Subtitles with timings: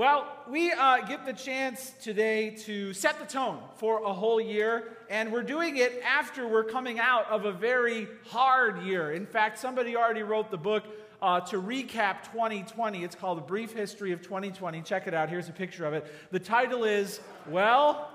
[0.00, 4.96] Well, we uh, get the chance today to set the tone for a whole year,
[5.10, 9.12] and we're doing it after we're coming out of a very hard year.
[9.12, 10.84] In fact, somebody already wrote the book
[11.20, 13.04] uh, to recap 2020.
[13.04, 14.80] It's called A Brief History of 2020.
[14.80, 15.28] Check it out.
[15.28, 16.06] Here's a picture of it.
[16.30, 18.08] The title is, Well,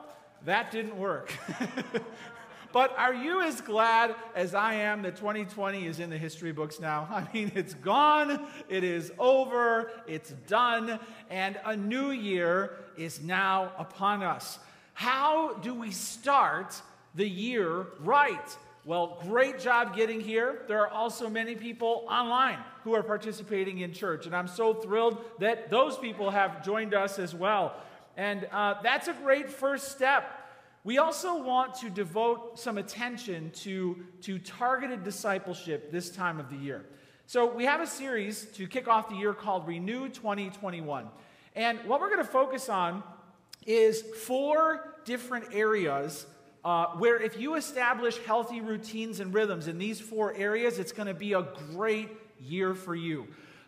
[0.44, 1.32] that didn't work.
[2.76, 6.78] But are you as glad as I am that 2020 is in the history books
[6.78, 7.08] now?
[7.10, 11.00] I mean, it's gone, it is over, it's done,
[11.30, 14.60] and a new year is now upon us.
[14.94, 16.82] How do we start
[17.16, 18.58] the year right?
[18.84, 20.64] Well, great job getting here.
[20.68, 25.24] There are also many people online who are participating in church, and I'm so thrilled
[25.40, 27.74] that those people have joined us as well.
[28.18, 30.35] And uh, that's a great first step
[30.86, 36.56] we also want to devote some attention to, to targeted discipleship this time of the
[36.56, 36.86] year.
[37.26, 41.08] So, we have a series to kick off the year called Renew 2021.
[41.56, 43.02] And what we're going to focus on
[43.66, 46.28] is four different areas
[46.64, 51.08] uh, where, if you establish healthy routines and rhythms in these four areas, it's going
[51.08, 52.10] to be a great
[52.40, 53.26] year for you.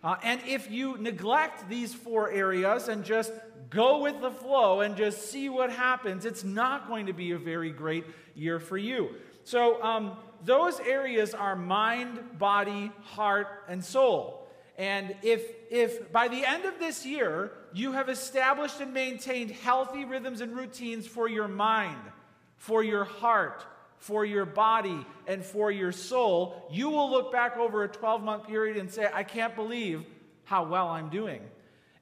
[0.08, 3.34] Uh, and if you neglect these four areas and just
[3.70, 7.38] go with the flow and just see what happens, it's not going to be a
[7.38, 9.10] very great year for you.
[9.44, 14.48] So, um, those areas are mind, body, heart, and soul.
[14.78, 20.06] And if, if by the end of this year you have established and maintained healthy
[20.06, 22.00] rhythms and routines for your mind,
[22.56, 23.66] for your heart,
[24.00, 28.48] for your body, and for your soul, you will look back over a 12 month
[28.48, 30.06] period and say, I can't believe
[30.44, 31.42] how well I'm doing.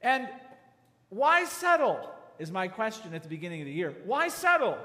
[0.02, 0.28] And
[1.08, 2.10] why settle?
[2.38, 3.96] Is my question at the beginning of the year.
[4.04, 4.76] Why settle?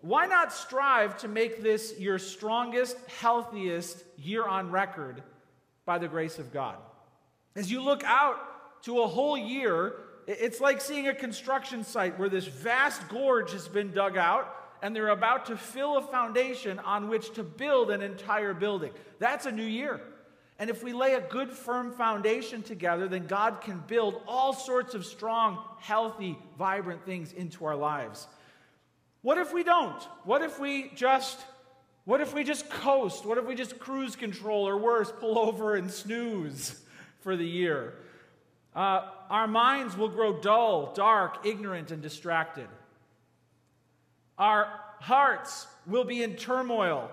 [0.00, 5.22] Why not strive to make this your strongest, healthiest year on record
[5.84, 6.76] by the grace of God?
[7.54, 9.94] As you look out to a whole year,
[10.26, 14.94] it's like seeing a construction site where this vast gorge has been dug out and
[14.94, 18.92] they're about to fill a foundation on which to build an entire building.
[19.18, 20.00] That's a new year.
[20.58, 24.94] And if we lay a good, firm foundation together, then God can build all sorts
[24.94, 28.26] of strong, healthy, vibrant things into our lives.
[29.22, 30.02] What if we don't?
[30.24, 31.38] What if we just
[32.04, 33.24] what if we just coast?
[33.24, 36.80] What if we just cruise control or worse, pull over and snooze
[37.20, 37.94] for the year?
[38.74, 42.68] Uh, our minds will grow dull, dark, ignorant, and distracted.
[44.40, 44.68] Our
[45.00, 47.10] hearts will be in turmoil.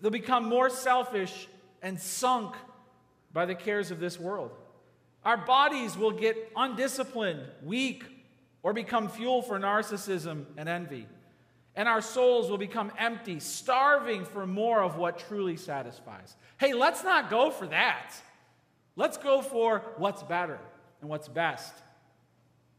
[0.00, 1.48] They'll become more selfish
[1.80, 2.56] and sunk
[3.32, 4.50] by the cares of this world.
[5.24, 8.04] Our bodies will get undisciplined, weak,
[8.64, 11.06] or become fuel for narcissism and envy.
[11.76, 16.36] And our souls will become empty, starving for more of what truly satisfies.
[16.58, 18.12] Hey, let's not go for that.
[18.96, 20.58] Let's go for what's better
[21.00, 21.72] and what's best.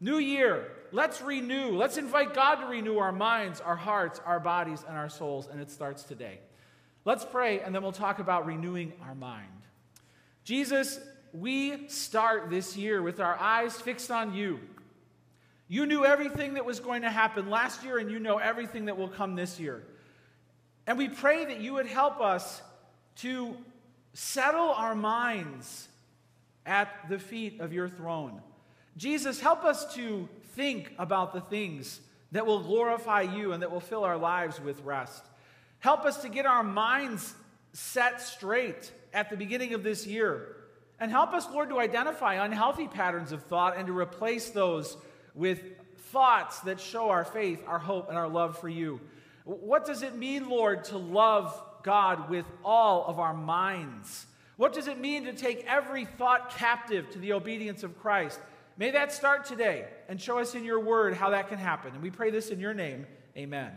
[0.01, 1.75] New year, let's renew.
[1.75, 5.59] Let's invite God to renew our minds, our hearts, our bodies, and our souls, and
[5.59, 6.39] it starts today.
[7.03, 9.49] Let's pray, and then we'll talk about renewing our mind.
[10.45, 10.99] Jesus,
[11.33, 14.59] we start this year with our eyes fixed on you.
[15.67, 18.97] You knew everything that was going to happen last year, and you know everything that
[18.97, 19.83] will come this year.
[20.85, 22.61] And we pray that you would help us
[23.17, 23.57] to
[24.13, 25.87] settle our minds
[26.65, 28.41] at the feet of your throne.
[28.95, 31.99] Jesus, help us to think about the things
[32.31, 35.23] that will glorify you and that will fill our lives with rest.
[35.79, 37.33] Help us to get our minds
[37.73, 40.55] set straight at the beginning of this year.
[40.99, 44.97] And help us, Lord, to identify unhealthy patterns of thought and to replace those
[45.35, 45.61] with
[46.11, 49.01] thoughts that show our faith, our hope, and our love for you.
[49.45, 54.25] What does it mean, Lord, to love God with all of our minds?
[54.55, 58.39] What does it mean to take every thought captive to the obedience of Christ?
[58.77, 61.91] May that start today and show us in your word how that can happen.
[61.91, 63.07] And we pray this in your name.
[63.35, 63.71] Amen.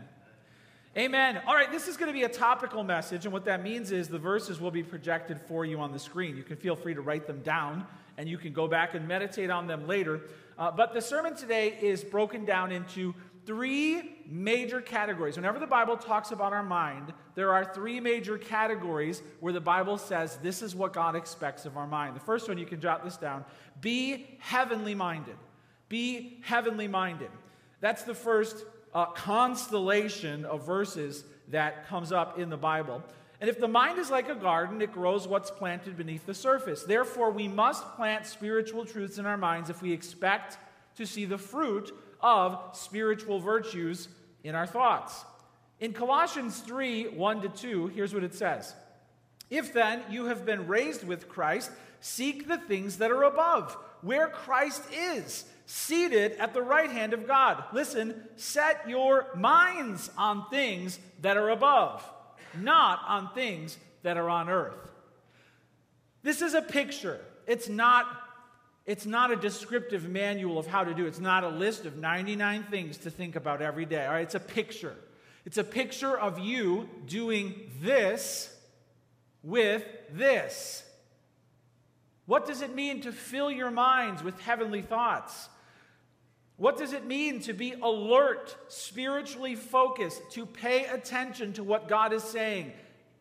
[0.95, 1.41] Amen.
[1.47, 4.07] All right, this is going to be a topical message, and what that means is
[4.07, 6.37] the verses will be projected for you on the screen.
[6.37, 7.87] You can feel free to write them down,
[8.19, 10.21] and you can go back and meditate on them later.
[10.59, 13.15] Uh, but the sermon today is broken down into
[13.47, 15.37] three major categories.
[15.37, 19.97] Whenever the Bible talks about our mind, there are three major categories where the Bible
[19.97, 22.15] says this is what God expects of our mind.
[22.15, 23.43] The first one, you can jot this down
[23.81, 25.35] be heavenly minded.
[25.89, 27.29] Be heavenly minded.
[27.79, 33.03] That's the first uh, constellation of verses that comes up in the Bible.
[33.39, 36.83] And if the mind is like a garden, it grows what's planted beneath the surface.
[36.83, 40.57] Therefore, we must plant spiritual truths in our minds if we expect
[40.95, 44.07] to see the fruit of spiritual virtues
[44.43, 45.23] in our thoughts.
[45.79, 48.73] In Colossians 3 1 to 2, here's what it says
[49.49, 51.71] If then you have been raised with Christ,
[52.01, 57.27] seek the things that are above where Christ is, seated at the right hand of
[57.27, 57.63] God.
[57.73, 62.03] Listen, set your minds on things that are above,
[62.59, 64.91] not on things that are on earth.
[66.23, 67.19] This is a picture.
[67.45, 68.05] It's not
[68.85, 71.09] it's not a descriptive manual of how to do it.
[71.09, 74.05] It's not a list of 99 things to think about every day.
[74.05, 74.95] All right, it's a picture.
[75.45, 78.56] It's a picture of you doing this
[79.47, 80.83] with this.
[82.25, 85.47] What does it mean to fill your minds with heavenly thoughts?
[86.57, 92.11] What does it mean to be alert, spiritually focused, to pay attention to what God
[92.11, 92.73] is saying?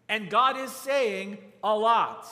[0.08, 2.26] And God is saying a lot.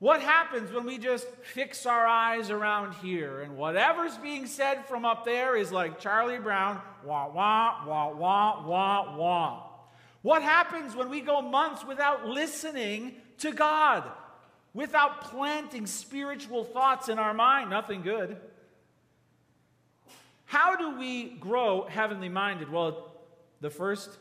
[0.00, 5.04] What happens when we just fix our eyes around here and whatever's being said from
[5.04, 9.67] up there is like Charlie Brown, wah, wah, wah, wah, wah, wah?
[10.28, 14.04] What happens when we go months without listening to God,
[14.74, 17.70] without planting spiritual thoughts in our mind?
[17.70, 18.36] Nothing good.
[20.44, 22.70] How do we grow heavenly minded?
[22.70, 23.10] Well,
[23.62, 24.18] the first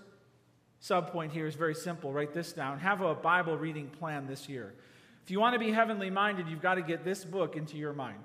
[0.82, 2.14] subpoint here is very simple.
[2.14, 2.80] Write this down.
[2.80, 4.76] Have a Bible reading plan this year.
[5.26, 7.92] If you want to be heavenly minded, you've got to get this book into your
[7.92, 8.24] mind.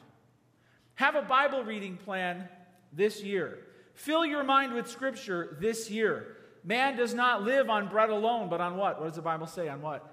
[0.95, 2.49] Have a Bible reading plan
[2.93, 3.59] this year.
[3.95, 6.37] Fill your mind with Scripture this year.
[6.65, 9.01] Man does not live on bread alone, but on what?
[9.01, 9.69] What does the Bible say?
[9.69, 10.09] On what?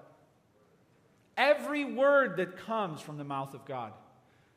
[1.38, 3.94] Every word that comes from the mouth of God.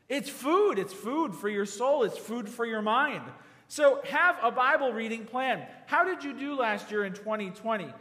[0.09, 0.79] It's food.
[0.79, 2.03] It's food for your soul.
[2.03, 3.23] It's food for your mind.
[3.69, 5.67] So have a Bible reading plan.
[5.87, 7.93] How did you do last year in 2020?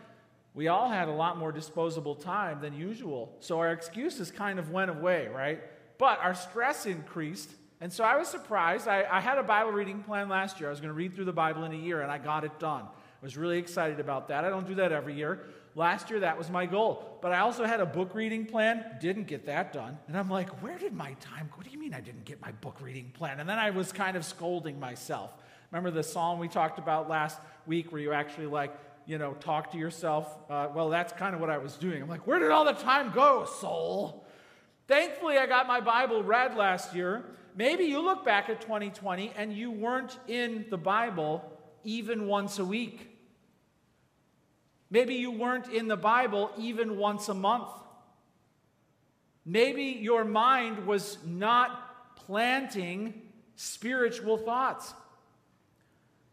[0.54, 3.34] we all had a lot more disposable time than usual.
[3.40, 5.62] So our excuses kind of went away, right?
[5.98, 7.50] But our stress increased.
[7.80, 8.88] And so I was surprised.
[8.88, 10.68] I, I had a Bible reading plan last year.
[10.68, 12.60] I was going to read through the Bible in a year, and I got it
[12.60, 12.86] done.
[13.22, 14.44] I was really excited about that.
[14.46, 15.46] I don't do that every year.
[15.76, 17.20] Last year, that was my goal.
[17.22, 19.98] But I also had a book reading plan, didn't get that done.
[20.08, 21.58] And I'm like, where did my time go?
[21.58, 23.40] What do you mean I didn't get my book reading plan?
[23.40, 25.34] And then I was kind of scolding myself.
[25.72, 28.76] Remember the psalm we talked about last week where you actually like,
[29.06, 30.36] you know, talk to yourself.
[30.50, 32.02] Uh, well, that's kind of what I was doing.
[32.02, 34.26] I'm like, where did all the time go, soul?
[34.88, 37.24] Thankfully, I got my Bible read last year.
[37.56, 42.66] Maybe you look back at 2020 and you weren't in the Bible even once a
[42.66, 43.11] week.
[44.92, 47.70] Maybe you weren't in the Bible even once a month.
[49.46, 53.22] Maybe your mind was not planting
[53.56, 54.94] spiritual thoughts.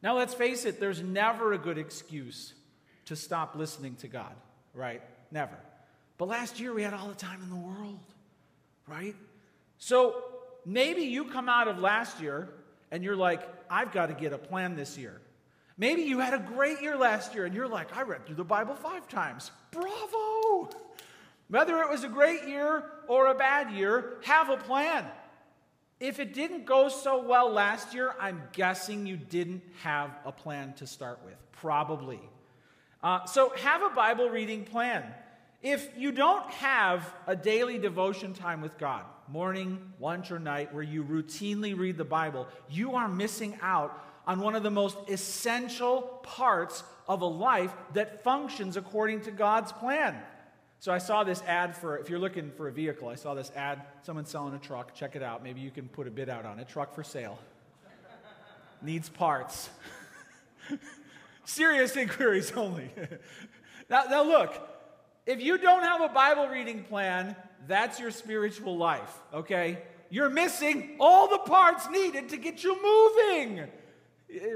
[0.02, 2.52] Now, let's face it, there's never a good excuse
[3.06, 4.34] to stop listening to God,
[4.74, 5.02] right?
[5.30, 5.56] Never.
[6.18, 8.00] But last year we had all the time in the world,
[8.86, 9.14] right?
[9.78, 10.22] So
[10.66, 12.48] maybe you come out of last year
[12.90, 15.20] and you're like, I've got to get a plan this year.
[15.78, 18.44] Maybe you had a great year last year and you're like, I read through the
[18.44, 19.52] Bible five times.
[19.70, 20.68] Bravo!
[21.46, 25.06] Whether it was a great year or a bad year, have a plan.
[26.00, 30.74] If it didn't go so well last year, I'm guessing you didn't have a plan
[30.74, 31.36] to start with.
[31.52, 32.20] Probably.
[33.02, 35.04] Uh, so have a Bible reading plan.
[35.62, 40.82] If you don't have a daily devotion time with God, morning, lunch, or night, where
[40.82, 46.02] you routinely read the Bible, you are missing out on one of the most essential
[46.22, 50.14] parts of a life that functions according to God's plan.
[50.80, 53.50] So I saw this ad for, if you're looking for a vehicle, I saw this
[53.56, 54.94] ad, someone selling a truck.
[54.94, 55.42] Check it out.
[55.42, 56.68] Maybe you can put a bid out on it.
[56.68, 57.38] Truck for sale.
[58.82, 59.70] Needs parts.
[61.44, 62.90] Serious inquiries only.
[63.90, 64.54] now, now, look,
[65.26, 67.34] if you don't have a Bible reading plan,
[67.66, 69.82] that's your spiritual life, okay?
[70.10, 73.68] You're missing all the parts needed to get you moving,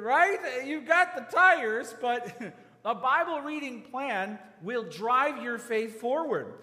[0.01, 0.65] right?
[0.65, 2.35] You've got the tires, but
[2.85, 6.55] a Bible reading plan will drive your faith forward.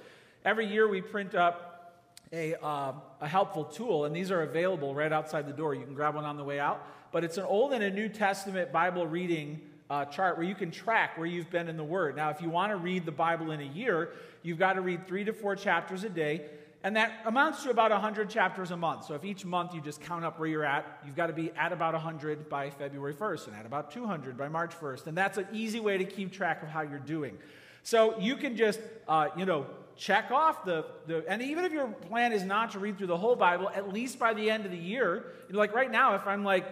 [0.46, 1.96] Every year we print up
[2.32, 5.74] a, uh, a helpful tool, and these are available right outside the door.
[5.74, 6.86] You can grab one on the way out.
[7.12, 10.70] But it's an Old and a New Testament Bible reading uh, chart where you can
[10.70, 12.16] track where you've been in the Word.
[12.16, 14.12] Now, if you want to read the Bible in a year,
[14.44, 16.46] you've got to read three to four chapters a day,
[16.84, 19.06] and that amounts to about 100 chapters a month.
[19.06, 21.52] So if each month you just count up where you're at, you've got to be
[21.58, 25.08] at about 100 by February 1st and at about 200 by March 1st.
[25.08, 27.38] And that's an easy way to keep track of how you're doing.
[27.84, 29.66] So you can just, uh, you know,
[29.98, 33.18] check off the, the, and even if your plan is not to read through the
[33.18, 36.46] whole Bible, at least by the end of the year, like right now, if I'm
[36.46, 36.66] like,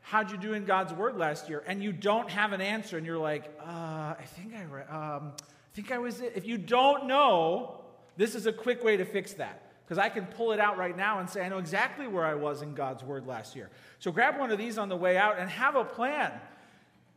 [0.00, 1.62] how'd you do in God's Word last year?
[1.66, 5.74] And you don't have an answer, and you're like, uh, I think I, um, I
[5.74, 6.20] think I was.
[6.20, 7.81] If you don't know,
[8.16, 9.62] this is a quick way to fix that.
[9.84, 12.34] Because I can pull it out right now and say, I know exactly where I
[12.34, 13.68] was in God's Word last year.
[13.98, 16.32] So grab one of these on the way out and have a plan.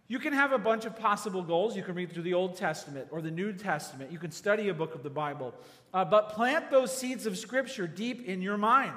[0.08, 1.76] You can have a bunch of possible goals.
[1.76, 4.12] You can read through the Old Testament or the New Testament.
[4.12, 5.54] You can study a book of the Bible.
[5.94, 8.94] Uh, but plant those seeds of Scripture deep in your mind.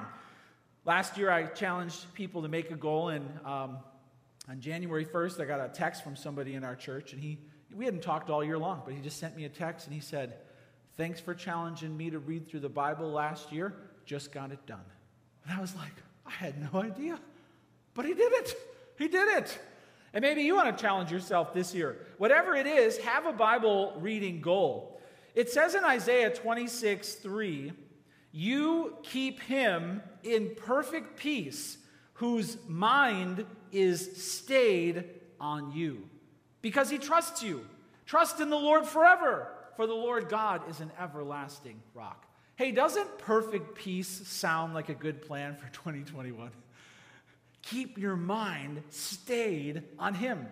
[0.85, 3.77] Last year, I challenged people to make a goal, and um,
[4.49, 7.39] on January 1st, I got a text from somebody in our church, and he,
[7.73, 10.01] we hadn't talked all year long, but he just sent me a text, and he
[10.01, 10.35] said,
[10.99, 13.73] Thanks for challenging me to read through the Bible last year.
[14.03, 14.83] Just got it done.
[15.45, 15.93] And I was like,
[16.25, 17.17] I had no idea.
[17.93, 18.53] But he did it.
[18.97, 19.57] He did it.
[20.13, 22.05] And maybe you want to challenge yourself this year.
[22.17, 24.99] Whatever it is, have a Bible reading goal.
[25.35, 27.71] It says in Isaiah 26 3,
[28.33, 31.77] you keep him in perfect peace
[32.15, 35.05] whose mind is stayed
[35.39, 36.09] on you
[36.61, 37.65] because he trusts you.
[38.05, 39.47] Trust in the Lord forever,
[39.79, 42.25] for the Lord God is an everlasting rock.
[42.57, 46.51] Hey, doesn't perfect peace sound like a good plan for 2021?
[47.61, 50.47] Keep your mind stayed on Him.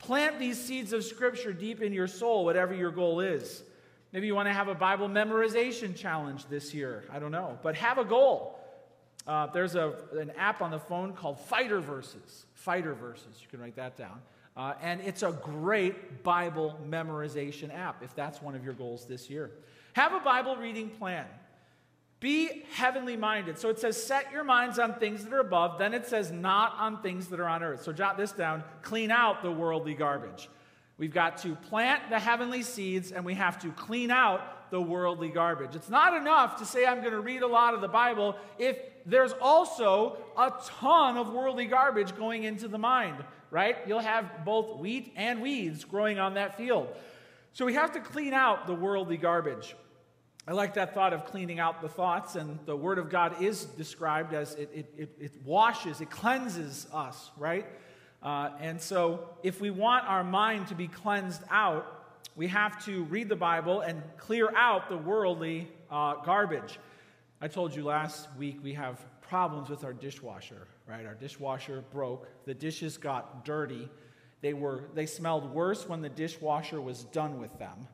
[0.00, 3.62] Plant these seeds of Scripture deep in your soul, whatever your goal is.
[4.12, 7.04] Maybe you want to have a Bible memorization challenge this year.
[7.12, 7.60] I don't know.
[7.62, 8.58] But have a goal.
[9.24, 12.46] Uh, there's a, an app on the phone called Fighter Verses.
[12.54, 13.38] Fighter Verses.
[13.40, 14.20] You can write that down.
[14.58, 19.30] Uh, and it's a great Bible memorization app if that's one of your goals this
[19.30, 19.52] year.
[19.92, 21.26] Have a Bible reading plan.
[22.18, 23.56] Be heavenly minded.
[23.56, 25.78] So it says, set your minds on things that are above.
[25.78, 27.84] Then it says, not on things that are on earth.
[27.84, 30.48] So jot this down clean out the worldly garbage.
[30.98, 35.28] We've got to plant the heavenly seeds and we have to clean out the worldly
[35.28, 35.76] garbage.
[35.76, 38.76] It's not enough to say, I'm going to read a lot of the Bible if
[39.06, 43.76] there's also a ton of worldly garbage going into the mind, right?
[43.86, 46.88] You'll have both wheat and weeds growing on that field.
[47.52, 49.74] So we have to clean out the worldly garbage.
[50.46, 53.64] I like that thought of cleaning out the thoughts, and the Word of God is
[53.64, 57.66] described as it, it, it, it washes, it cleanses us, right?
[58.22, 61.98] Uh, and so, if we want our mind to be cleansed out,
[62.34, 66.78] we have to read the Bible and clear out the worldly uh, garbage.
[67.40, 71.04] I told you last week we have problems with our dishwasher, right?
[71.04, 73.88] Our dishwasher broke, the dishes got dirty.
[74.40, 77.88] They, were, they smelled worse when the dishwasher was done with them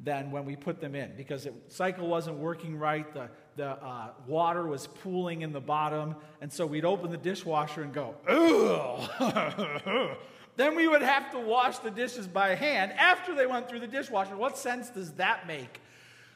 [0.00, 3.12] than when we put them in because the cycle wasn't working right.
[3.14, 6.16] The, the uh, water was pooling in the bottom.
[6.40, 10.16] And so we'd open the dishwasher and go, ugh.
[10.56, 13.86] then we would have to wash the dishes by hand after they went through the
[13.86, 14.36] dishwasher.
[14.36, 15.80] What sense does that make?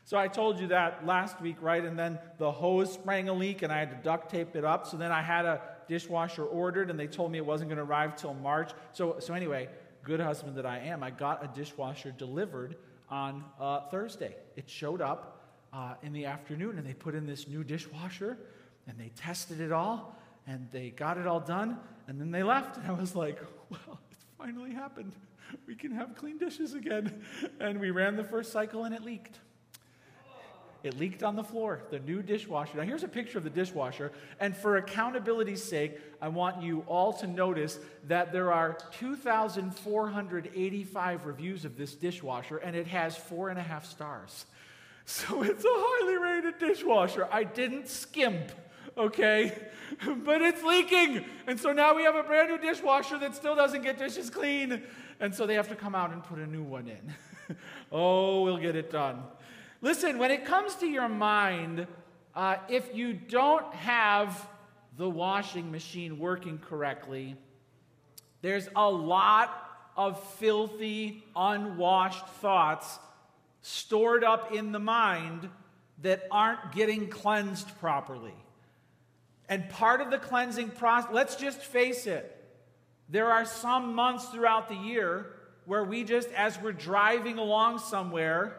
[0.05, 1.85] So I told you that last week, right?
[1.85, 4.87] And then the hose sprang a leak and I had to duct tape it up.
[4.87, 7.85] So then I had a dishwasher ordered and they told me it wasn't going to
[7.85, 8.73] arrive till March.
[8.92, 9.68] So, so anyway,
[10.04, 12.76] good husband that I am, I got a dishwasher delivered
[13.11, 14.37] on uh, Thursday.
[14.57, 15.42] It showed up
[15.73, 18.38] uh, in the afternoon, and they put in this new dishwasher,
[18.87, 20.16] and they tested it all,
[20.47, 22.76] and they got it all done, and then they left.
[22.76, 23.38] And I was like,
[23.71, 25.14] well, it finally happened.
[25.66, 27.23] We can have clean dishes again.
[27.61, 29.38] And we ran the first cycle, and it leaked.
[30.85, 32.77] It leaked on the floor, the new dishwasher.
[32.77, 34.13] Now, here's a picture of the dishwasher.
[34.39, 41.65] And for accountability's sake, I want you all to notice that there are 2,485 reviews
[41.65, 44.47] of this dishwasher, and it has four and a half stars.
[45.11, 47.27] So it's a highly rated dishwasher.
[47.33, 48.53] I didn't skimp,
[48.95, 49.57] okay?
[50.07, 51.25] But it's leaking.
[51.47, 54.83] And so now we have a brand new dishwasher that still doesn't get dishes clean.
[55.19, 57.57] And so they have to come out and put a new one in.
[57.91, 59.23] oh, we'll get it done.
[59.81, 61.87] Listen, when it comes to your mind,
[62.35, 64.49] uh, if you don't have
[64.97, 67.37] the washing machine working correctly,
[68.43, 69.51] there's a lot
[69.97, 72.99] of filthy, unwashed thoughts
[73.63, 75.49] stored up in the mind
[76.03, 78.35] that aren't getting cleansed properly.
[79.49, 82.35] And part of the cleansing process, let's just face it,
[83.09, 85.27] there are some months throughout the year
[85.67, 88.57] where we just, as we're driving along somewhere,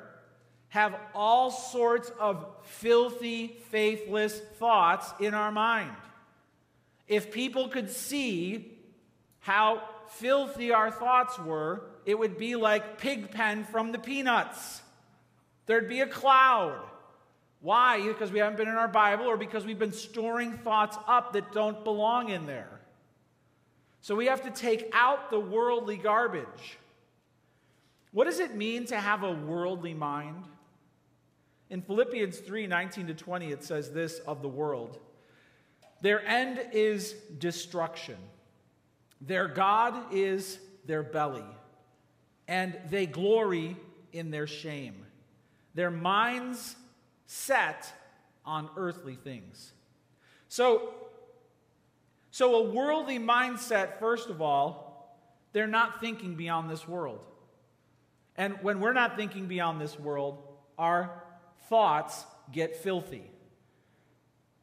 [0.70, 5.96] have all sorts of filthy, faithless thoughts in our mind.
[7.08, 8.72] If people could see
[9.40, 14.82] how filthy our thoughts were, it would be like Pigpen from the Peanuts.
[15.66, 16.80] There'd be a cloud.
[17.62, 18.02] Why?
[18.08, 21.52] Because we haven't been in our Bible or because we've been storing thoughts up that
[21.52, 22.80] don't belong in there.
[24.02, 26.78] So we have to take out the worldly garbage.
[28.12, 30.46] What does it mean to have a worldly mind?
[31.70, 34.98] In Philippians 3 19 to 20, it says this of the world
[36.02, 38.18] Their end is destruction,
[39.22, 41.46] their God is their belly,
[42.48, 43.78] and they glory
[44.12, 45.06] in their shame.
[45.76, 46.76] Their minds
[47.28, 47.94] set
[48.44, 49.72] on earthly things.
[50.48, 50.94] So,
[52.32, 55.16] so a worldly mindset, first of all,
[55.54, 57.20] they're not thinking beyond this world.
[58.36, 60.42] And when we're not thinking beyond this world,
[60.78, 61.24] our
[61.68, 63.30] thoughts get filthy.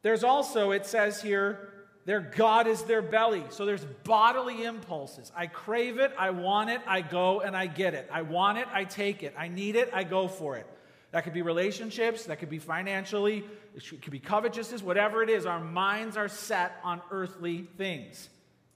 [0.01, 1.69] There's also, it says here,
[2.05, 3.43] their God is their belly.
[3.49, 5.31] So there's bodily impulses.
[5.35, 8.09] I crave it, I want it, I go and I get it.
[8.11, 9.33] I want it, I take it.
[9.37, 10.65] I need it, I go for it.
[11.11, 13.43] That could be relationships, that could be financially,
[13.75, 15.45] it could be covetousness, whatever it is.
[15.45, 18.29] Our minds are set on earthly things,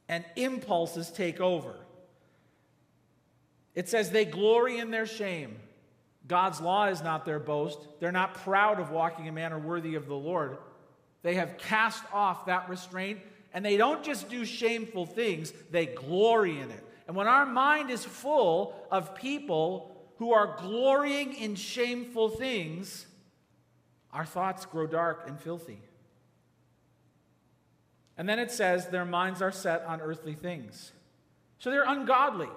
[0.07, 1.75] and impulses take over.
[3.75, 5.55] It says they glory in their shame.
[6.27, 7.79] God's law is not their boast.
[7.99, 10.57] They're not proud of walking a manner worthy of the Lord.
[11.23, 13.19] They have cast off that restraint,
[13.53, 16.85] and they don't just do shameful things, they glory in it.
[17.07, 23.07] And when our mind is full of people who are glorying in shameful things,
[24.13, 25.81] our thoughts grow dark and filthy.
[28.17, 30.91] And then it says their minds are set on earthly things.
[31.59, 32.49] So they're ungodly.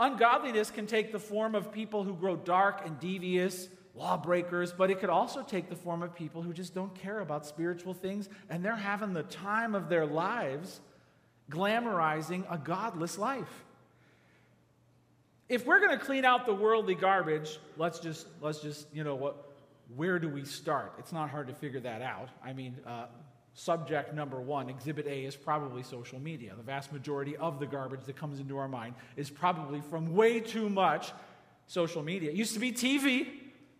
[0.00, 4.98] Ungodliness can take the form of people who grow dark and devious lawbreakers, but it
[4.98, 8.64] could also take the form of people who just don't care about spiritual things and
[8.64, 10.80] they're having the time of their lives
[11.50, 13.64] glamorizing a godless life.
[15.50, 19.16] If we're going to clean out the worldly garbage, let's just let's just, you know,
[19.16, 19.52] what
[19.96, 20.94] where do we start?
[20.98, 22.28] It's not hard to figure that out.
[22.42, 23.06] I mean, uh,
[23.54, 26.54] subject number one, exhibit A, is probably social media.
[26.56, 30.40] The vast majority of the garbage that comes into our mind is probably from way
[30.40, 31.12] too much
[31.66, 32.30] social media.
[32.30, 33.28] It used to be TV,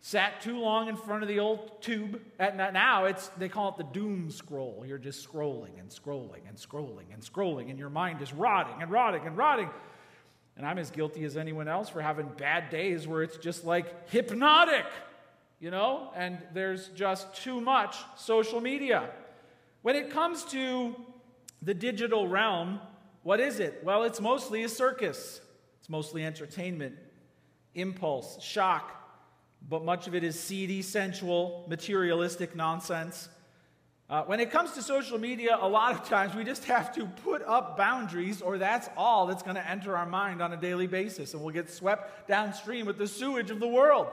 [0.00, 2.20] sat too long in front of the old tube.
[2.38, 4.84] Now it's they call it the doom scroll.
[4.86, 8.90] You're just scrolling and scrolling and scrolling and scrolling, and your mind is rotting and
[8.90, 9.70] rotting and rotting.
[10.56, 14.10] And I'm as guilty as anyone else for having bad days where it's just like
[14.10, 14.84] hypnotic,
[15.58, 19.10] you know, and there's just too much social media.
[19.82, 20.94] When it comes to
[21.62, 22.80] the digital realm,
[23.22, 23.80] what is it?
[23.82, 25.40] Well, it's mostly a circus.
[25.78, 26.96] It's mostly entertainment,
[27.74, 28.96] impulse, shock,
[29.68, 33.28] but much of it is seedy, sensual, materialistic nonsense.
[34.08, 37.06] Uh, when it comes to social media, a lot of times we just have to
[37.06, 40.86] put up boundaries, or that's all that's going to enter our mind on a daily
[40.86, 44.08] basis, and we'll get swept downstream with the sewage of the world.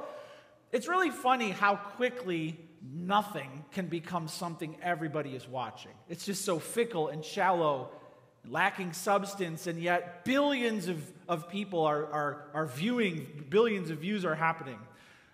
[0.72, 2.60] It's really funny how quickly
[2.94, 5.94] nothing can become something everybody is watching.
[6.10, 7.90] It's just so fickle and shallow,
[8.48, 14.26] lacking substance, and yet billions of, of people are, are, are viewing, billions of views
[14.26, 14.80] are happening.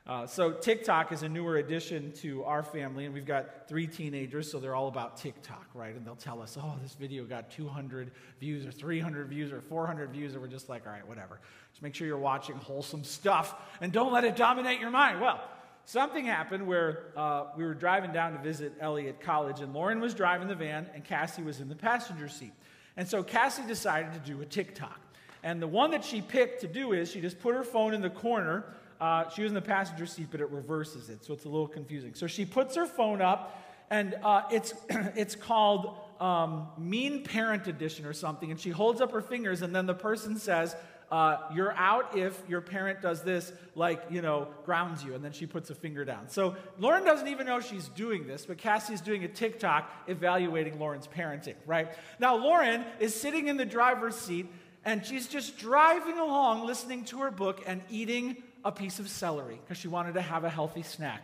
[0.06, 4.52] Uh, so, TikTok is a newer addition to our family, and we've got three teenagers,
[4.52, 5.96] so they're all about TikTok, right?
[5.96, 10.12] And they'll tell us, oh, this video got 200 views, or 300 views, or 400
[10.12, 11.40] views, and we're just like, all right, whatever.
[11.72, 15.22] Just make sure you're watching wholesome stuff, and don't let it dominate your mind.
[15.22, 15.42] Well,
[15.86, 20.02] something happened where uh, we were driving down to visit Ellie at college, and Lauren
[20.02, 22.54] was driving the van, and Cassie was in the passenger seat.
[22.98, 25.00] And so Cassie decided to do a TikTok.
[25.44, 28.02] And the one that she picked to do is she just put her phone in
[28.02, 28.66] the corner
[29.04, 31.68] uh, she was in the passenger seat, but it reverses it, so it's a little
[31.68, 32.14] confusing.
[32.14, 38.06] So she puts her phone up, and uh, it's, it's called um, Mean Parent Edition
[38.06, 40.74] or something, and she holds up her fingers, and then the person says,
[41.12, 45.34] uh, You're out if your parent does this, like, you know, grounds you, and then
[45.34, 46.30] she puts a finger down.
[46.30, 51.10] So Lauren doesn't even know she's doing this, but Cassie's doing a TikTok evaluating Lauren's
[51.10, 51.92] parenting, right?
[52.20, 54.48] Now, Lauren is sitting in the driver's seat,
[54.86, 59.60] and she's just driving along, listening to her book and eating a piece of celery
[59.64, 61.24] because she wanted to have a healthy snack.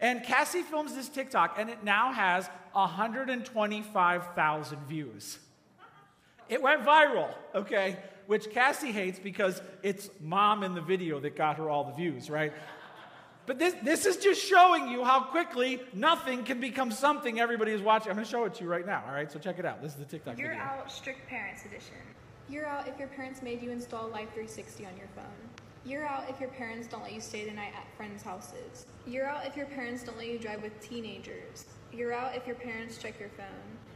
[0.00, 5.38] And Cassie films this TikTok, and it now has 125,000 views.
[6.48, 7.96] It went viral, okay?
[8.26, 12.28] Which Cassie hates because it's mom in the video that got her all the views,
[12.28, 12.52] right?
[13.46, 17.80] But this, this is just showing you how quickly nothing can become something everybody is
[17.80, 18.10] watching.
[18.10, 19.30] I'm going to show it to you right now, all right?
[19.30, 19.80] So check it out.
[19.80, 20.64] This is the TikTok You're video.
[20.64, 21.94] out strict parents edition.
[22.48, 25.24] You're out if your parents made you install Life 360 on your phone.
[25.86, 28.86] You're out if your parents don't let you stay the night at friends' houses.
[29.06, 31.66] You're out if your parents don't let you drive with teenagers.
[31.92, 33.46] You're out if your parents check your phone.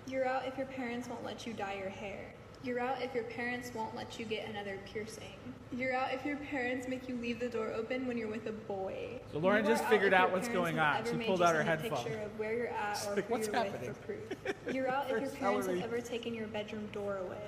[0.07, 2.33] You're out if your parents won't let you dye your hair.
[2.63, 5.25] You're out if your parents won't let you get another piercing.
[5.73, 8.53] You're out if your parents make you leave the door open when you're with a
[8.53, 9.19] boy.
[9.33, 11.05] So Lauren just figured out what's going on.
[11.07, 12.05] She pulled out her headphone.
[12.05, 13.89] picture of where you're at or like, who what's you're happening?
[13.89, 14.55] with for proof.
[14.75, 17.39] You're out if your parents have ever taken your bedroom door away.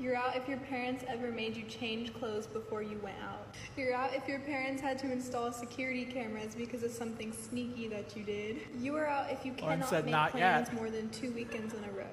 [0.00, 3.54] You're out if your parents ever made you change clothes before you went out.
[3.76, 8.16] You're out if your parents had to install security cameras because of something sneaky that
[8.16, 8.62] you did.
[8.80, 10.74] You are out if you cannot make plans yet.
[10.74, 12.06] more than two weekends in a row.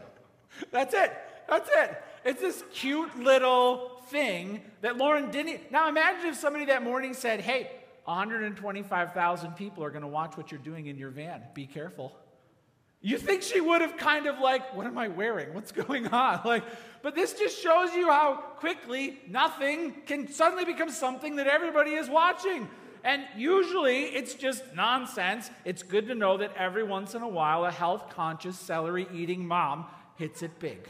[0.71, 1.13] That's it.
[1.49, 2.03] That's it.
[2.25, 5.71] It's this cute little thing that Lauren didn't.
[5.71, 7.71] Now imagine if somebody that morning said, hey,
[8.05, 11.43] 125,000 people are going to watch what you're doing in your van.
[11.53, 12.15] Be careful.
[13.01, 15.53] You think she would have kind of like, what am I wearing?
[15.53, 16.41] What's going on?
[16.45, 16.63] Like,
[17.01, 22.09] but this just shows you how quickly nothing can suddenly become something that everybody is
[22.09, 22.67] watching.
[23.05, 25.49] And usually it's just nonsense.
[25.63, 29.47] It's good to know that every once in a while a health conscious, celery eating
[29.47, 29.85] mom
[30.17, 30.89] hits it big,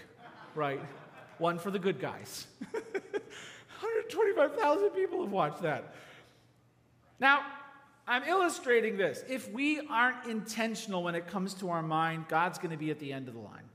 [0.56, 0.82] right?
[1.38, 2.48] One for the good guys.
[2.72, 5.94] 125,000 people have watched that.
[7.20, 7.42] Now,
[8.08, 9.24] I'm illustrating this.
[9.30, 13.00] If we aren't intentional when it comes to our mind, God's going to be at
[13.00, 13.70] the end of the line.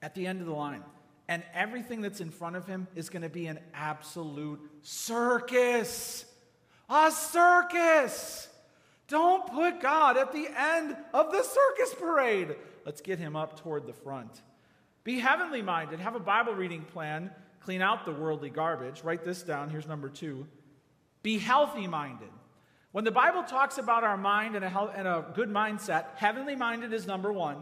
[0.00, 0.82] At the end of the line.
[1.28, 6.24] And everything that's in front of him is going to be an absolute circus.
[6.88, 8.48] A circus.
[9.08, 12.54] Don't put God at the end of the circus parade.
[12.86, 14.42] Let's get him up toward the front.
[15.04, 16.00] Be heavenly minded.
[16.00, 17.30] Have a Bible reading plan.
[17.60, 19.02] Clean out the worldly garbage.
[19.04, 19.70] Write this down.
[19.70, 20.46] Here's number two.
[21.22, 22.30] Be healthy minded.
[22.92, 26.54] When the Bible talks about our mind and a, health, and a good mindset, heavenly
[26.54, 27.56] minded is number one,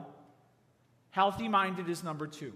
[1.10, 2.52] healthy minded is number two.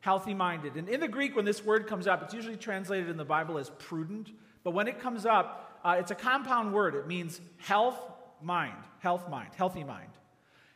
[0.00, 0.76] Healthy minded.
[0.76, 3.58] And in the Greek, when this word comes up, it's usually translated in the Bible
[3.58, 4.30] as prudent.
[4.62, 6.94] But when it comes up, uh, it's a compound word.
[6.94, 7.98] It means health,
[8.40, 10.10] mind, health, mind, healthy mind.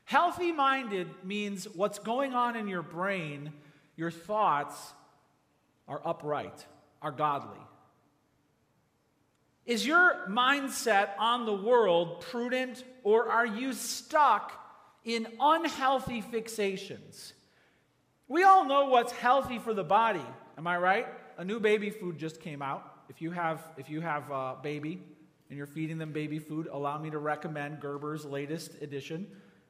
[0.05, 3.53] Healthy minded means what's going on in your brain,
[3.97, 4.93] your thoughts
[5.89, 6.67] are upright,
[7.01, 7.61] are godly.
[9.67, 14.53] Is your mindset on the world prudent, or are you stuck
[15.05, 17.33] in unhealthy fixations?
[18.29, 20.25] We all know what's healthy for the body,
[20.59, 21.07] am I right?
[21.39, 22.91] A new baby food just came out.
[23.09, 25.03] If you have, if you have a baby
[25.49, 29.27] and you're feeding them baby food, allow me to recommend Gerber's latest edition.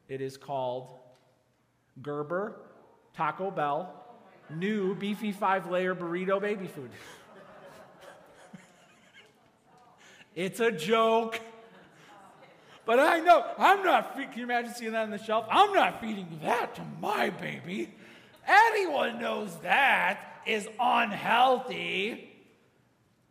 [0.08, 0.98] It is called
[2.02, 2.56] Gerber
[3.16, 3.92] Taco Bell
[4.50, 6.90] New Beefy Five Layer Burrito Baby Food.
[10.34, 11.40] It's a joke.
[12.84, 15.46] But I know, I'm not, can you imagine seeing that on the shelf?
[15.50, 17.94] I'm not feeding that to my baby.
[18.46, 22.33] Anyone knows that is unhealthy.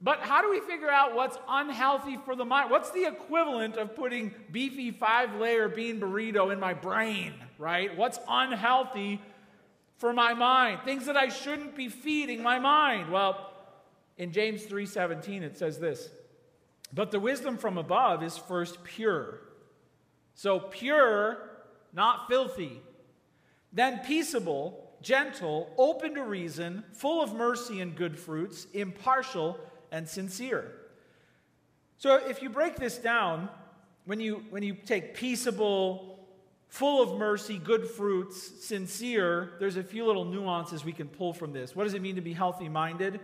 [0.04, 2.70] But how do we figure out what's unhealthy for the mind?
[2.70, 7.96] What's the equivalent of putting beefy five layer bean burrito in my brain, right?
[7.96, 9.22] What's unhealthy
[10.00, 10.82] for my mind?
[10.84, 13.13] Things that I shouldn't be feeding my mind.
[13.13, 13.54] Well,
[14.18, 16.10] in James 3:17 it says this.
[16.92, 19.39] But the wisdom from above is first pure.
[20.36, 21.50] So pure,
[21.94, 22.82] not filthy.
[23.72, 29.58] Then peaceable, gentle, open to reason, full of mercy and good fruits, impartial
[29.94, 30.74] and sincere.
[31.98, 33.48] So if you break this down,
[34.06, 36.20] when you, when you take peaceable,
[36.68, 41.54] full of mercy, good fruits, sincere, there's a few little nuances we can pull from
[41.54, 41.76] this.
[41.76, 43.22] What does it mean to be healthy minded?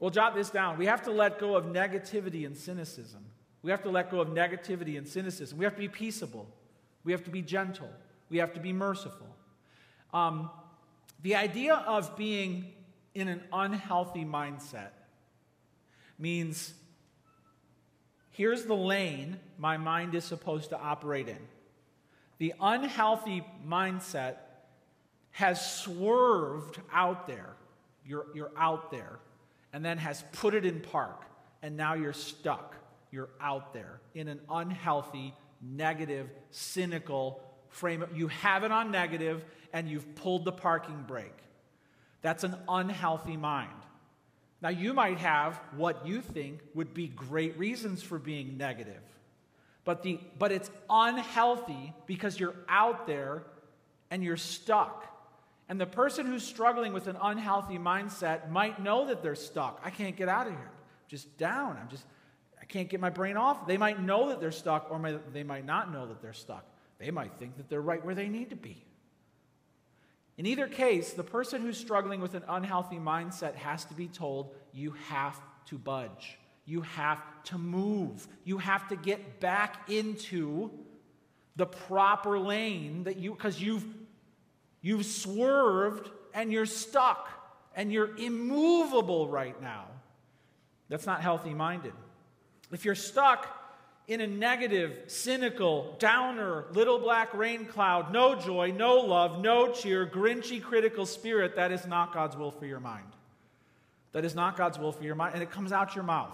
[0.00, 0.78] Well, jot this down.
[0.78, 3.24] We have to let go of negativity and cynicism.
[3.62, 5.58] We have to let go of negativity and cynicism.
[5.58, 6.48] We have to be peaceable.
[7.04, 7.90] We have to be gentle.
[8.28, 9.28] We have to be merciful.
[10.12, 10.50] Um,
[11.22, 12.72] the idea of being
[13.14, 14.90] in an unhealthy mindset
[16.22, 16.72] means
[18.30, 21.38] here's the lane my mind is supposed to operate in.
[22.38, 24.36] The unhealthy mindset
[25.32, 27.56] has swerved out there.
[28.06, 29.18] You're, you're out there
[29.72, 31.24] and then has put it in park,
[31.62, 32.76] and now you're stuck.
[33.10, 38.04] You're out there in an unhealthy, negative, cynical frame.
[38.14, 41.38] You have it on negative, and you've pulled the parking brake.
[42.20, 43.70] That's an unhealthy mind.
[44.62, 49.02] Now, you might have what you think would be great reasons for being negative,
[49.84, 53.42] but, the, but it's unhealthy because you're out there
[54.12, 55.08] and you're stuck.
[55.68, 59.80] And the person who's struggling with an unhealthy mindset might know that they're stuck.
[59.84, 60.62] I can't get out of here.
[60.62, 61.76] I'm just down.
[61.80, 62.04] I'm just,
[62.60, 63.66] I can't get my brain off.
[63.66, 66.64] They might know that they're stuck, or they might not know that they're stuck.
[66.98, 68.84] They might think that they're right where they need to be.
[70.38, 74.54] In either case, the person who's struggling with an unhealthy mindset has to be told,
[74.72, 76.38] you have to budge.
[76.64, 78.26] You have to move.
[78.44, 80.70] You have to get back into
[81.56, 83.84] the proper lane that you, because you've
[84.82, 87.30] You've swerved and you're stuck
[87.74, 89.86] and you're immovable right now.
[90.88, 91.92] That's not healthy minded.
[92.72, 93.61] If you're stuck
[94.12, 100.06] in a negative, cynical, downer, little black rain cloud, no joy, no love, no cheer,
[100.06, 103.06] grinchy, critical spirit, that is not God's will for your mind.
[104.12, 105.34] That is not God's will for your mind.
[105.34, 106.32] And it comes out your mouth.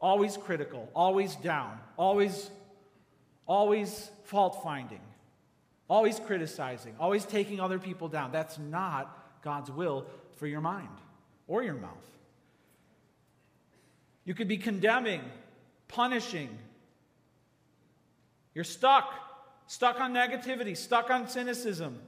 [0.00, 2.50] Always critical, always down, always,
[3.46, 5.00] always fault finding
[5.92, 8.32] always criticizing, always taking other people down.
[8.32, 10.88] That's not God's will for your mind
[11.46, 11.90] or your mouth.
[14.24, 15.20] You could be condemning,
[15.88, 16.48] punishing.
[18.54, 19.12] You're stuck
[19.72, 21.98] stuck on negativity, stuck on cynicism.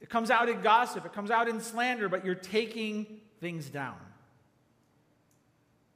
[0.00, 3.96] It comes out in gossip, it comes out in slander, but you're taking things down.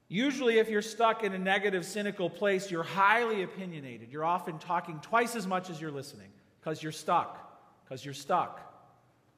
[0.08, 4.12] Usually, if you're stuck in a negative, cynical place, you're highly opinionated.
[4.12, 6.28] You're often talking twice as much as you're listening
[6.60, 8.60] because you're stuck, because you're stuck.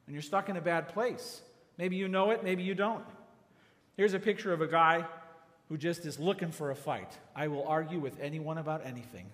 [0.07, 1.41] And you're stuck in a bad place.
[1.79, 3.05] Maybe you know it, maybe you don't.
[3.97, 5.07] Here's a picture of a guy
[5.69, 7.17] who just is looking for a fight.
[7.37, 9.27] I will argue with anyone about anything.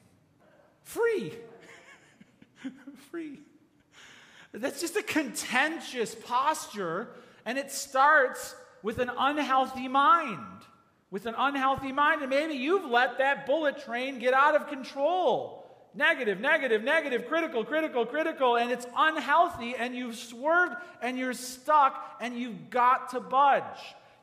[0.84, 1.34] Free.
[3.10, 3.40] Free.
[4.52, 7.08] That's just a contentious posture,
[7.44, 10.38] and it starts with an unhealthy mind.
[11.10, 15.64] With an unhealthy mind, and maybe you've let that bullet train get out of control.
[15.94, 22.16] Negative, negative, negative, critical, critical, critical, and it's unhealthy, and you've swerved and you're stuck,
[22.20, 23.62] and you've got to budge.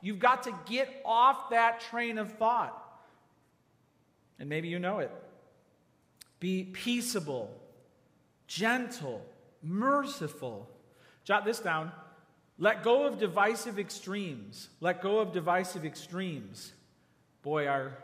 [0.02, 2.78] You've got to get off that train of thought.
[4.40, 5.12] And maybe you know it.
[6.42, 7.56] Be peaceable,
[8.48, 9.24] gentle,
[9.64, 10.68] merciful.
[11.24, 11.92] Jot this down.
[12.58, 14.70] Let go of divisive extremes.
[14.82, 16.74] Let go of divisive extremes.
[17.44, 17.96] Boy, our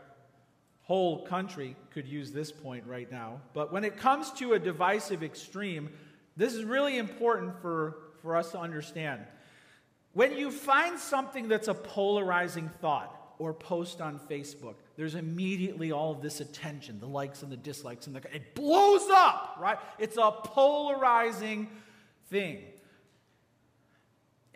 [0.82, 3.40] whole country could use this point right now.
[3.54, 5.90] But when it comes to a divisive extreme,
[6.36, 9.20] this is really important for, for us to understand.
[10.12, 16.10] When you find something that's a polarizing thought or post on Facebook, there's immediately all
[16.10, 19.78] of this attention, the likes and the dislikes, and the, it blows up, right?
[20.00, 21.68] It's a polarizing
[22.30, 22.64] thing.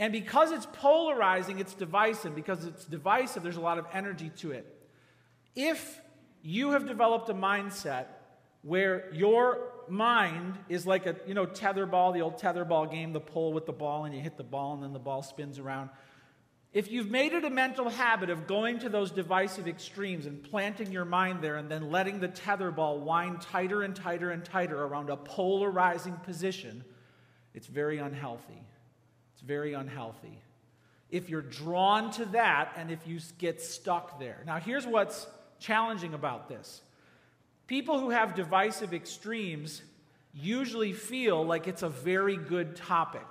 [0.01, 2.35] And because it's polarizing, it's divisive.
[2.35, 4.67] Because it's divisive, there's a lot of energy to it.
[5.55, 6.01] If
[6.43, 8.07] you have developed a mindset
[8.63, 13.53] where your mind is like a, you know, tetherball, the old tetherball game, the pole
[13.53, 15.91] with the ball, and you hit the ball and then the ball spins around.
[16.73, 20.91] If you've made it a mental habit of going to those divisive extremes and planting
[20.91, 24.83] your mind there and then letting the tether ball wind tighter and tighter and tighter
[24.83, 26.83] around a polarizing position,
[27.53, 28.67] it's very unhealthy.
[29.35, 30.39] It's very unhealthy.
[31.11, 34.43] If you're drawn to that and if you get stuck there.
[34.47, 35.27] Now, here's what's
[35.59, 36.81] challenging about this
[37.67, 39.83] people who have divisive extremes
[40.35, 43.27] usually feel like it's a very good topic.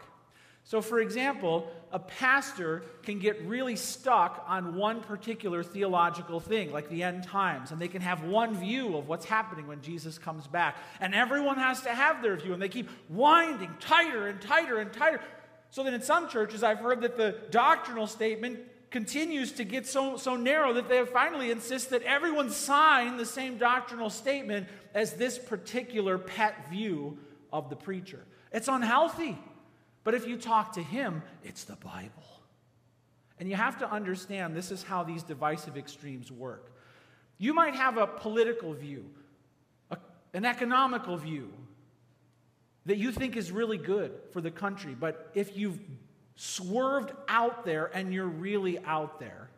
[0.72, 6.88] So, for example, a pastor can get really stuck on one particular theological thing, like
[6.88, 10.48] the end times, and they can have one view of what's happening when Jesus comes
[10.48, 10.78] back.
[11.02, 14.94] And everyone has to have their view, and they keep winding tighter and tighter and
[14.94, 15.20] tighter.
[15.72, 18.60] So that in some churches, I've heard that the doctrinal statement
[18.92, 23.58] continues to get so, so narrow that they finally insist that everyone sign the same
[23.58, 27.18] doctrinal statement as this particular pet view
[27.52, 28.22] of the preacher.
[28.54, 29.38] It's unhealthy.
[30.04, 32.24] But if you talk to him, it's the Bible.
[33.40, 36.72] And you have to understand this is how these divisive extremes work.
[37.38, 39.06] You might have a political view,
[39.90, 39.98] a,
[40.34, 41.52] an economical view
[42.86, 45.80] that you think is really good for the country, but if you've
[46.36, 49.50] swerved out there and you're really out there,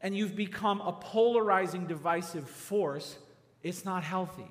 [0.00, 3.18] and you've become a polarizing, divisive force,
[3.62, 4.46] it's not healthy.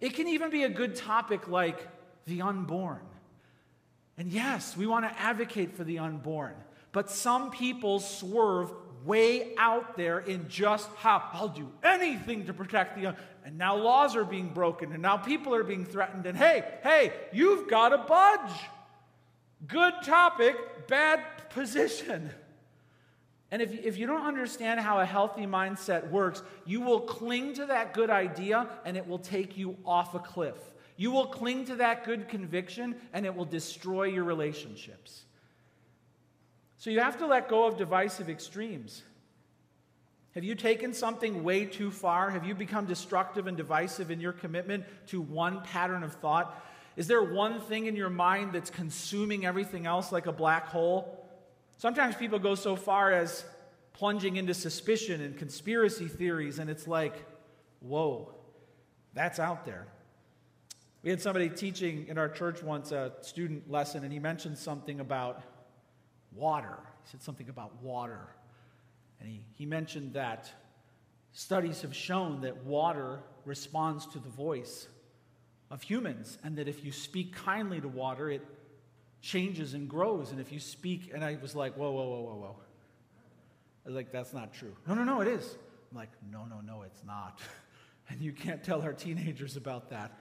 [0.00, 1.86] It can even be a good topic like
[2.26, 3.00] the unborn.
[4.18, 6.54] And yes, we want to advocate for the unborn,
[6.90, 8.72] but some people swerve
[9.04, 13.16] way out there in just how I'll do anything to protect the young.
[13.44, 16.26] And now laws are being broken, and now people are being threatened.
[16.26, 18.56] And hey, hey, you've got to budge.
[19.66, 20.56] Good topic,
[20.88, 22.30] bad position.
[23.50, 27.66] And if, if you don't understand how a healthy mindset works, you will cling to
[27.66, 30.56] that good idea and it will take you off a cliff.
[30.98, 35.22] You will cling to that good conviction and it will destroy your relationships.
[36.76, 39.04] So you have to let go of divisive extremes.
[40.34, 42.30] Have you taken something way too far?
[42.30, 46.64] Have you become destructive and divisive in your commitment to one pattern of thought?
[46.96, 51.24] Is there one thing in your mind that's consuming everything else like a black hole?
[51.76, 53.44] Sometimes people go so far as
[53.92, 57.24] plunging into suspicion and conspiracy theories, and it's like,
[57.78, 58.34] whoa,
[59.14, 59.86] that's out there.
[61.08, 65.00] We had somebody teaching in our church once a student lesson, and he mentioned something
[65.00, 65.40] about
[66.34, 66.78] water.
[67.02, 68.28] He said something about water.
[69.18, 70.52] And he, he mentioned that
[71.32, 74.86] studies have shown that water responds to the voice
[75.70, 78.46] of humans, and that if you speak kindly to water, it
[79.22, 80.30] changes and grows.
[80.30, 82.56] And if you speak, and I was like, whoa, whoa, whoa, whoa, whoa.
[83.86, 84.76] I was like, that's not true.
[84.86, 85.56] No, no, no, it is.
[85.90, 87.40] I'm like, no, no, no, it's not.
[88.10, 90.12] and you can't tell our teenagers about that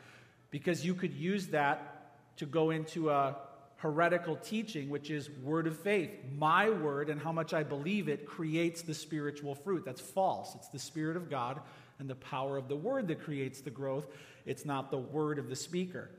[0.49, 3.36] because you could use that to go into a
[3.77, 6.12] heretical teaching, which is word of faith.
[6.36, 9.83] My word and how much I believe it creates the spiritual fruit.
[9.86, 10.55] That's false.
[10.55, 11.60] It's the Spirit of God
[11.99, 14.07] and the power of the word that creates the growth.
[14.45, 16.10] It's not the word of the speaker.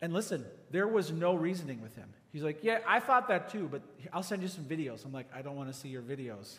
[0.00, 2.08] And listen, there was no reasoning with him.
[2.32, 5.04] He's like, Yeah, I thought that too, but I'll send you some videos.
[5.04, 6.58] I'm like, I don't want to see your videos.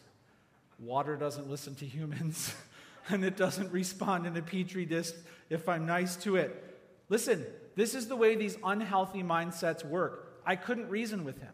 [0.79, 2.53] Water doesn't listen to humans,
[3.09, 5.11] and it doesn't respond in a petri dish
[5.49, 6.70] if I'm nice to it.
[7.12, 7.45] Listen,
[7.76, 10.41] this is the way these unhealthy mindsets work.
[10.45, 11.54] I couldn't reason with him.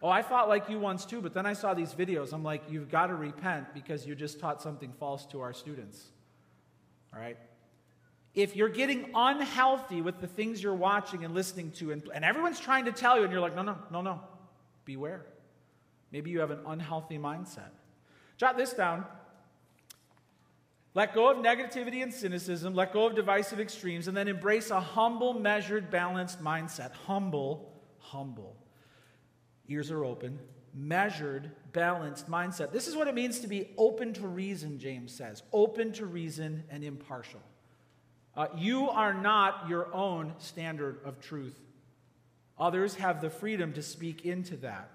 [0.00, 2.32] Oh, I thought like you once too, but then I saw these videos.
[2.32, 6.06] I'm like, you've got to repent because you just taught something false to our students.
[7.12, 7.36] All right?
[8.34, 12.58] If you're getting unhealthy with the things you're watching and listening to, and, and everyone's
[12.58, 14.20] trying to tell you, and you're like, no, no, no, no,
[14.86, 15.26] beware.
[16.12, 17.72] Maybe you have an unhealthy mindset.
[18.38, 19.04] Jot this down.
[20.94, 24.80] Let go of negativity and cynicism, let go of divisive extremes, and then embrace a
[24.80, 26.92] humble, measured, balanced mindset.
[26.92, 28.56] Humble, humble
[29.68, 30.38] ears are open,
[30.74, 32.72] measured, balanced mindset.
[32.72, 36.64] This is what it means to be open to reason, James says open to reason
[36.70, 37.40] and impartial.
[38.36, 41.58] Uh, you are not your own standard of truth.
[42.58, 44.90] Others have the freedom to speak into that.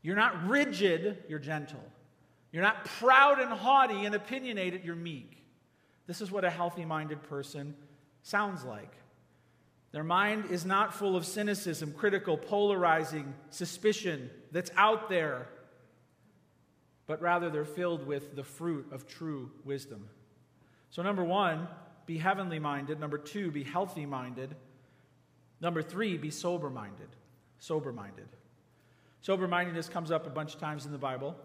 [0.00, 1.82] You're not rigid, you're gentle.
[2.52, 5.42] You're not proud and haughty and opinionated, you're meek.
[6.06, 7.74] This is what a healthy minded person
[8.22, 8.92] sounds like.
[9.92, 15.48] Their mind is not full of cynicism, critical, polarizing suspicion that's out there,
[17.06, 20.08] but rather they're filled with the fruit of true wisdom.
[20.90, 21.68] So, number one,
[22.06, 23.00] be heavenly minded.
[23.00, 24.54] Number two, be healthy minded.
[25.60, 27.08] Number three, be sober minded.
[27.58, 28.28] Sober minded.
[29.20, 31.36] Sober mindedness comes up a bunch of times in the Bible.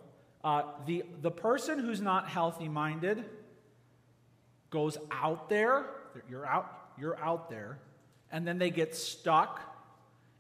[0.44, 3.26] Uh, the, the person who's not healthy minded
[4.70, 5.86] goes out there,
[6.30, 7.80] you're out, you're out there,
[8.32, 9.62] and then they get stuck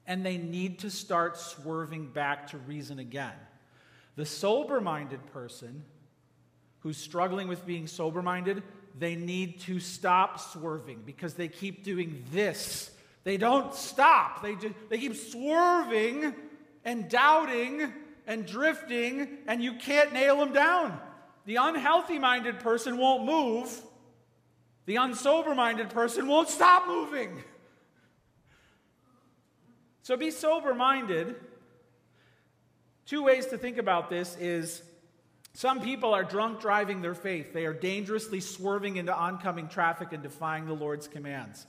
[0.05, 3.33] and they need to start swerving back to reason again.
[4.15, 5.83] The sober minded person
[6.79, 8.63] who's struggling with being sober minded,
[8.97, 12.91] they need to stop swerving because they keep doing this.
[13.23, 14.55] They don't stop, they,
[14.89, 16.33] they keep swerving
[16.85, 17.91] and doubting
[18.27, 20.99] and drifting, and you can't nail them down.
[21.45, 23.81] The unhealthy minded person won't move,
[24.85, 27.43] the unsober minded person won't stop moving.
[30.01, 31.35] So be sober minded.
[33.05, 34.81] Two ways to think about this is
[35.53, 37.51] some people are drunk driving their faith.
[37.51, 41.65] They are dangerously swerving into oncoming traffic and defying the Lord's commands.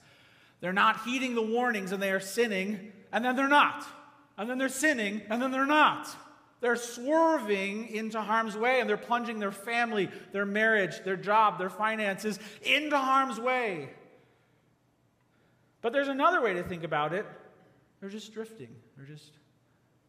[0.61, 3.85] They're not heeding the warnings and they are sinning, and then they're not.
[4.37, 6.09] And then they're sinning, and then they're not.
[6.61, 11.71] They're swerving into harm's way and they're plunging their family, their marriage, their job, their
[11.71, 13.91] finances into harm's way.
[15.81, 17.25] But there's another way to think about it.
[18.01, 18.75] They're just drifting.
[18.97, 19.33] They're just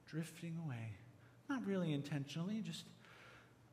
[0.08, 0.94] drifting away.
[1.50, 2.86] Not really intentionally, just,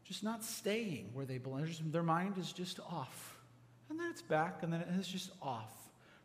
[0.05, 1.67] just not staying where they belong.
[1.67, 3.39] Just, their mind is just off.
[3.89, 5.73] And then it's back, and then it's just off.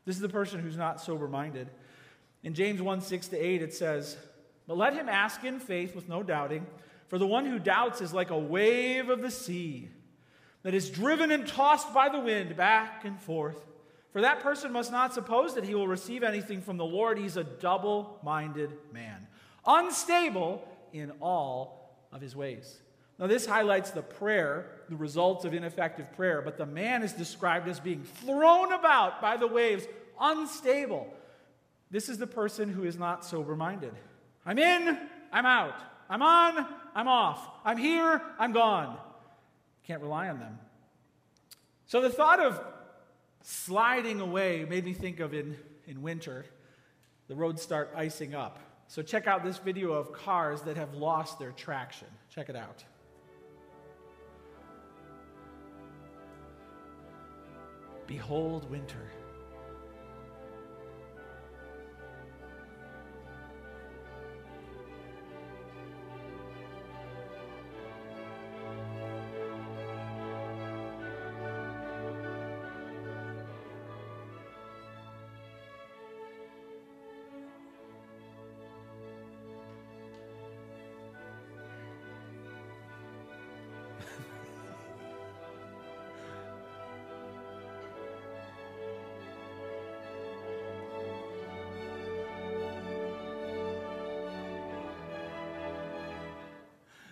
[0.06, 1.70] This is the person who's not sober minded.
[2.44, 4.18] In James 1 6 to 8, it says,
[4.68, 6.66] But let him ask in faith with no doubting,
[7.08, 9.90] for the one who doubts is like a wave of the sea
[10.64, 13.58] that is driven and tossed by the wind back and forth.
[14.14, 17.18] For that person must not suppose that he will receive anything from the Lord.
[17.18, 19.28] He's a double minded man,
[19.66, 22.82] unstable in all of his ways.
[23.18, 27.68] Now, this highlights the prayer, the results of ineffective prayer, but the man is described
[27.68, 29.86] as being thrown about by the waves,
[30.20, 31.14] unstable.
[31.92, 33.94] This is the person who is not sober minded.
[34.46, 34.98] I'm in,
[35.32, 35.76] I'm out.
[36.10, 37.48] I'm on, I'm off.
[37.64, 38.98] I'm here, I'm gone.
[39.86, 40.60] Can't rely on them.
[41.86, 42.62] So the thought of
[43.44, 46.46] sliding away made me think of in, in winter,
[47.28, 48.60] the roads start icing up.
[48.88, 52.08] So check out this video of cars that have lost their traction.
[52.30, 52.84] Check it out.
[58.06, 59.10] Behold winter.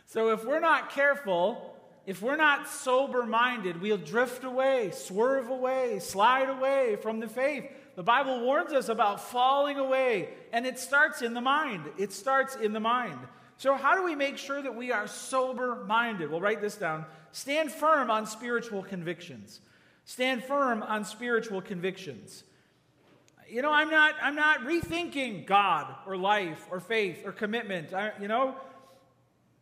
[0.10, 1.76] So if we're not careful,
[2.07, 7.66] if we're not sober minded, we'll drift away, swerve away, slide away from the faith.
[7.95, 11.84] The Bible warns us about falling away, and it starts in the mind.
[11.99, 13.20] It starts in the mind.
[13.57, 16.32] So, how do we make sure that we are sober minded?
[16.32, 17.05] Well, write this down.
[17.32, 19.62] Stand firm on spiritual convictions.
[20.05, 22.45] Stand firm on spiritual convictions.
[23.47, 27.93] You know, I'm not, I'm not rethinking God or life or faith or commitment.
[27.93, 28.55] I, you know,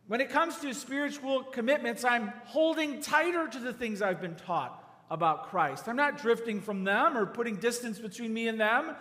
[0.08, 4.82] when it comes to spiritual commitments, I'm holding tighter to the things I've been taught
[5.10, 5.86] about Christ.
[5.86, 8.96] I'm not drifting from them or putting distance between me and them.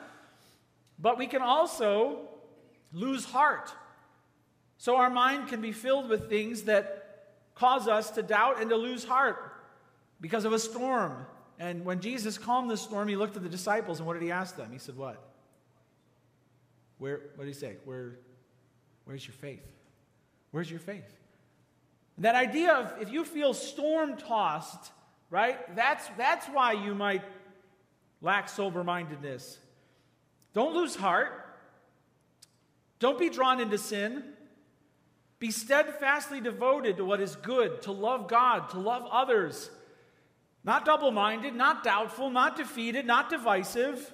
[1.00, 2.28] But we can also
[2.92, 3.72] lose heart
[4.78, 8.76] so our mind can be filled with things that cause us to doubt and to
[8.76, 9.54] lose heart
[10.20, 11.26] because of a storm.
[11.58, 14.32] And when Jesus calmed the storm, he looked at the disciples and what did he
[14.32, 14.72] ask them?
[14.74, 15.24] He said, What?
[16.98, 17.78] Where, what did he say?
[17.86, 18.20] Where,
[19.06, 19.77] where's your faith?
[20.58, 21.14] Where's your faith?
[22.18, 24.92] That idea of if you feel storm tossed,
[25.30, 25.76] right?
[25.76, 27.22] That's, that's why you might
[28.24, 29.60] lack sober mindedness.
[30.54, 31.60] Don't lose heart.
[32.98, 34.24] Don't be drawn into sin.
[35.38, 39.70] Be steadfastly devoted to what is good, to love God, to love others.
[40.64, 44.12] Not double minded, not doubtful, not defeated, not divisive.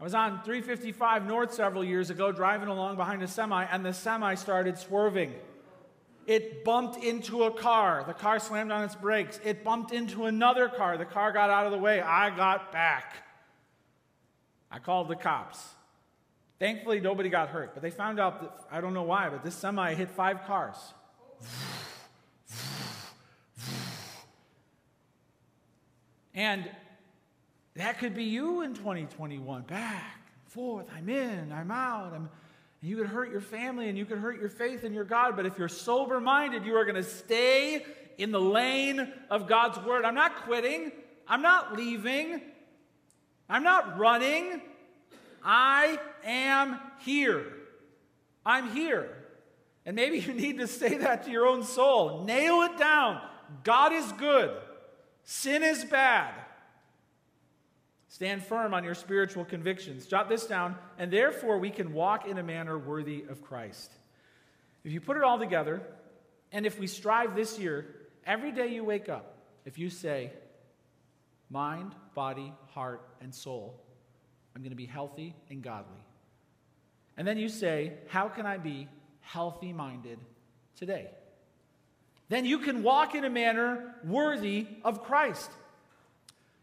[0.00, 3.92] I was on 355 North several years ago driving along behind a semi, and the
[3.92, 5.34] semi started swerving.
[6.26, 8.04] It bumped into a car.
[8.06, 9.38] The car slammed on its brakes.
[9.44, 10.96] It bumped into another car.
[10.96, 12.00] The car got out of the way.
[12.00, 13.26] I got back.
[14.70, 15.62] I called the cops.
[16.58, 19.54] Thankfully, nobody got hurt, but they found out that, I don't know why, but this
[19.54, 20.76] semi hit five cars.
[26.34, 26.70] And
[27.74, 29.62] that could be you in 2021.
[29.62, 32.12] Back, forth, I'm in, I'm out.
[32.14, 32.28] I'm,
[32.82, 35.46] you could hurt your family and you could hurt your faith in your God, but
[35.46, 37.84] if you're sober minded, you are going to stay
[38.18, 40.04] in the lane of God's word.
[40.04, 40.92] I'm not quitting,
[41.28, 42.40] I'm not leaving,
[43.48, 44.62] I'm not running.
[45.42, 47.46] I am here.
[48.44, 49.16] I'm here.
[49.86, 52.24] And maybe you need to say that to your own soul.
[52.24, 53.20] Nail it down.
[53.64, 54.56] God is good,
[55.24, 56.34] sin is bad.
[58.10, 60.04] Stand firm on your spiritual convictions.
[60.04, 63.92] Jot this down, and therefore we can walk in a manner worthy of Christ.
[64.82, 65.80] If you put it all together,
[66.50, 67.86] and if we strive this year,
[68.26, 70.32] every day you wake up, if you say,
[71.50, 73.80] mind, body, heart, and soul,
[74.56, 76.02] I'm going to be healthy and godly.
[77.16, 78.88] And then you say, How can I be
[79.20, 80.18] healthy minded
[80.74, 81.10] today?
[82.28, 85.50] Then you can walk in a manner worthy of Christ.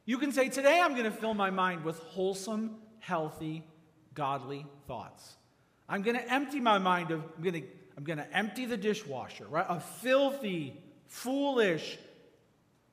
[0.07, 3.63] You can say, Today I'm going to fill my mind with wholesome, healthy,
[4.15, 5.35] godly thoughts.
[5.87, 8.77] I'm going to empty my mind of, I'm going to, I'm going to empty the
[8.77, 9.67] dishwasher, right?
[9.67, 11.99] Of filthy, foolish,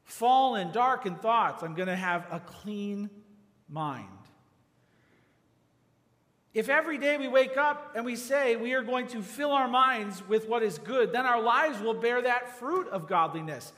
[0.03, 1.63] fallen, darkened thoughts.
[1.63, 3.09] I'm going to have a clean
[3.69, 4.09] mind.
[6.53, 9.69] If every day we wake up and we say we are going to fill our
[9.69, 13.73] minds with what is good, then our lives will bear that fruit of godliness.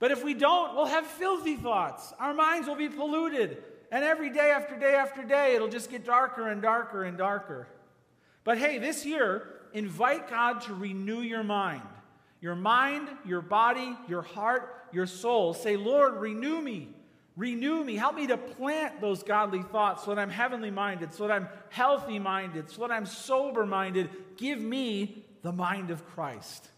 [0.00, 2.12] But if we don't, we'll have filthy thoughts.
[2.18, 3.62] Our minds will be polluted.
[3.92, 7.68] And every day after day after day, it'll just get darker and darker and darker.
[8.42, 11.82] But hey, this year, invite God to renew your mind.
[12.40, 15.52] Your mind, your body, your heart, your soul.
[15.52, 16.88] Say, Lord, renew me.
[17.36, 17.96] Renew me.
[17.96, 21.48] Help me to plant those godly thoughts so that I'm heavenly minded, so that I'm
[21.68, 24.08] healthy minded, so that I'm sober minded.
[24.38, 26.68] Give me the mind of Christ.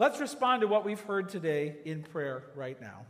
[0.00, 3.04] Let's respond to what we've heard today in prayer right now.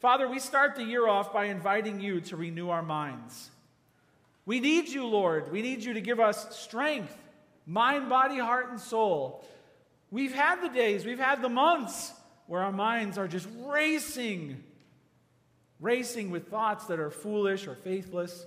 [0.00, 3.50] Father, we start the year off by inviting you to renew our minds.
[4.46, 5.52] We need you, Lord.
[5.52, 7.14] We need you to give us strength,
[7.66, 9.44] mind, body, heart, and soul.
[10.10, 12.14] We've had the days, we've had the months
[12.46, 14.64] where our minds are just racing,
[15.80, 18.46] racing with thoughts that are foolish or faithless.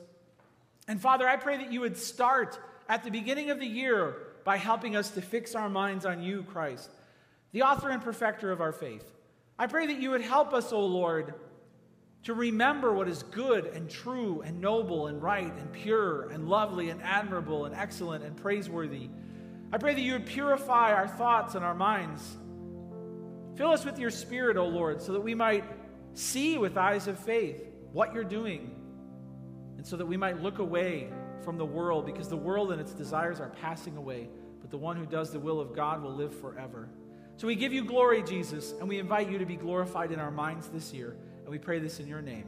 [0.88, 2.58] And Father, I pray that you would start
[2.88, 6.42] at the beginning of the year by helping us to fix our minds on you,
[6.42, 6.90] Christ
[7.52, 9.04] the author and perfecter of our faith.
[9.58, 11.34] I pray that you would help us, O Lord,
[12.24, 16.90] to remember what is good and true and noble and right and pure and lovely
[16.90, 19.10] and admirable and excellent and praiseworthy.
[19.72, 22.38] I pray that you would purify our thoughts and our minds.
[23.56, 25.64] Fill us with your Spirit, O Lord, so that we might
[26.14, 28.76] see with eyes of faith what you're doing,
[29.78, 31.10] and so that we might look away
[31.44, 34.30] from the world, because the world and its desires are passing away,
[34.62, 36.90] but the one who does the will of God will live forever.
[37.40, 40.30] So we give you glory, Jesus, and we invite you to be glorified in our
[40.30, 41.16] minds this year.
[41.44, 42.44] And we pray this in your name.